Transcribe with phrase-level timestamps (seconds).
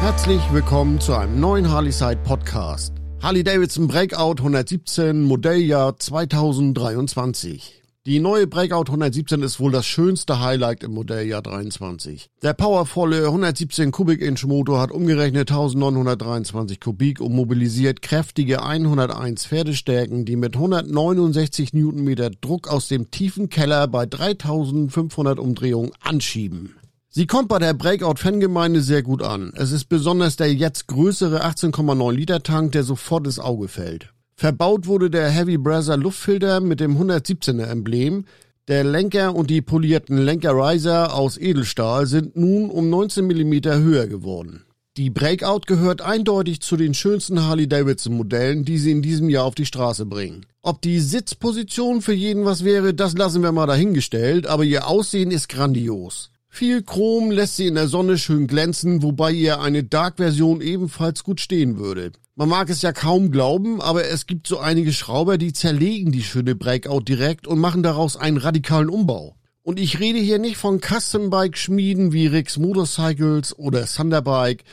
[0.00, 2.94] Herzlich willkommen zu einem neuen Harley-Side Podcast.
[3.20, 7.82] Harley Davidson Breakout 117 Modelljahr 2023.
[8.06, 12.30] Die neue Breakout 117 ist wohl das schönste Highlight im Modelljahr 23.
[12.42, 20.36] Der powervolle 117 Kubik-Inch Motor hat umgerechnet 1923 Kubik und mobilisiert kräftige 101 Pferdestärken, die
[20.36, 26.79] mit 169 Newtonmeter Druck aus dem tiefen Keller bei 3500 Umdrehungen anschieben.
[27.12, 29.52] Sie kommt bei der Breakout-Fangemeinde sehr gut an.
[29.56, 34.14] Es ist besonders der jetzt größere 18,9 Liter Tank, der sofort ins Auge fällt.
[34.36, 38.26] Verbaut wurde der Heavy Brother Luftfilter mit dem 117er Emblem.
[38.68, 44.62] Der Lenker und die polierten Lenkerriser aus Edelstahl sind nun um 19 mm höher geworden.
[44.96, 49.66] Die Breakout gehört eindeutig zu den schönsten Harley-Davidson-Modellen, die sie in diesem Jahr auf die
[49.66, 50.46] Straße bringen.
[50.62, 55.32] Ob die Sitzposition für jeden was wäre, das lassen wir mal dahingestellt, aber ihr Aussehen
[55.32, 56.30] ist grandios.
[56.52, 61.40] Viel Chrom lässt sie in der Sonne schön glänzen, wobei ihr eine Dark-Version ebenfalls gut
[61.40, 62.12] stehen würde.
[62.34, 66.24] Man mag es ja kaum glauben, aber es gibt so einige Schrauber, die zerlegen die
[66.24, 69.36] schöne Breakout direkt und machen daraus einen radikalen Umbau.
[69.62, 74.64] Und ich rede hier nicht von Custom-Bike-Schmieden wie Rix Motorcycles oder Thunderbike,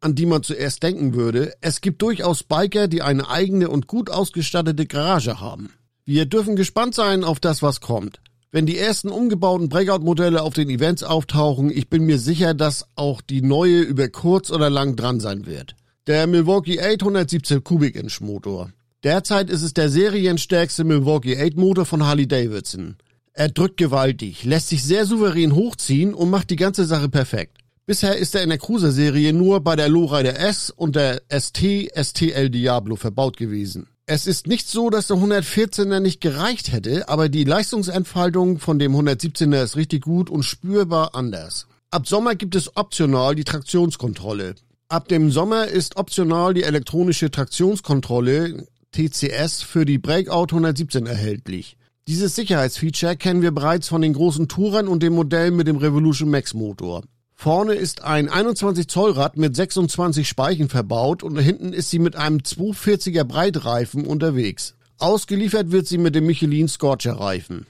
[0.00, 1.52] an die man zuerst denken würde.
[1.60, 5.70] Es gibt durchaus Biker, die eine eigene und gut ausgestattete Garage haben.
[6.04, 8.20] Wir dürfen gespannt sein auf das, was kommt.
[8.54, 13.22] Wenn die ersten umgebauten Breakout-Modelle auf den Events auftauchen, ich bin mir sicher, dass auch
[13.22, 15.74] die neue über kurz oder lang dran sein wird.
[16.06, 18.70] Der Milwaukee 817 Kubik-Inch Motor.
[19.04, 22.96] Derzeit ist es der serienstärkste Milwaukee 8 Motor von Harley Davidson.
[23.32, 27.56] Er drückt gewaltig, lässt sich sehr souverän hochziehen und macht die ganze Sache perfekt.
[27.86, 32.50] Bisher ist er in der Cruiser-Serie nur bei der Lowrider S und der ST STL
[32.50, 33.88] Diablo verbaut gewesen.
[34.06, 38.96] Es ist nicht so, dass der 114er nicht gereicht hätte, aber die Leistungsentfaltung von dem
[38.96, 41.68] 117er ist richtig gut und spürbar anders.
[41.92, 44.56] Ab Sommer gibt es optional die Traktionskontrolle.
[44.88, 51.76] Ab dem Sommer ist optional die elektronische Traktionskontrolle TCS für die Breakout 117 erhältlich.
[52.08, 56.28] Dieses Sicherheitsfeature kennen wir bereits von den großen Tourern und dem Modell mit dem Revolution
[56.28, 57.04] Max Motor.
[57.42, 62.14] Vorne ist ein 21 Zoll Rad mit 26 Speichen verbaut und hinten ist sie mit
[62.14, 64.76] einem 240er Breitreifen unterwegs.
[65.00, 67.66] Ausgeliefert wird sie mit dem Michelin Scorcher Reifen.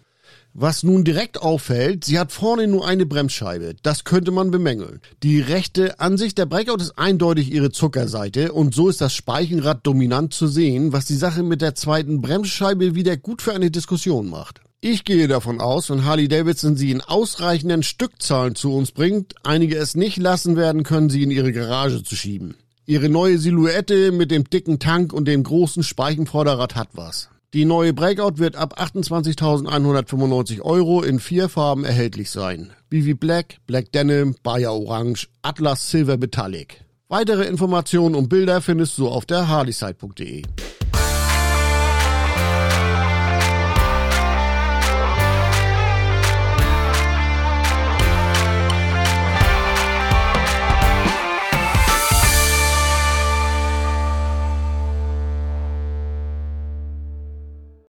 [0.53, 3.75] Was nun direkt auffällt, sie hat vorne nur eine Bremsscheibe.
[3.83, 5.01] Das könnte man bemängeln.
[5.23, 10.35] Die rechte Ansicht der Breakout ist eindeutig ihre Zuckerseite und so ist das Speichenrad dominant
[10.35, 14.61] zu sehen, was die Sache mit der zweiten Bremsscheibe wieder gut für eine Diskussion macht.
[14.85, 19.77] Ich gehe davon aus, wenn Harley Davidson sie in ausreichenden Stückzahlen zu uns bringt, einige
[19.77, 22.57] es nicht lassen werden können, sie in ihre Garage zu schieben.
[22.85, 27.29] Ihre neue Silhouette mit dem dicken Tank und dem großen Speichenvorderrad hat was.
[27.55, 32.73] Die neue Breakout wird ab 28.195 Euro in vier Farben erhältlich sein.
[32.91, 36.83] BV Black, Black Denim, Bayer Orange, Atlas Silver Metallic.
[37.07, 40.43] Weitere Informationen und Bilder findest du auf der harleyside.de.